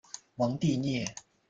[0.33, 1.05] 蒙蒂涅。